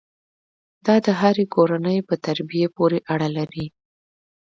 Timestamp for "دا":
0.85-0.95